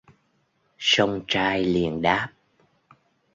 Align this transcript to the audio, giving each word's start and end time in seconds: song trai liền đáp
song 0.77 1.21
trai 1.27 1.65
liền 1.65 2.01
đáp 2.01 2.27